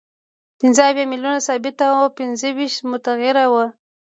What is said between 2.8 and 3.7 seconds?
متغیره وه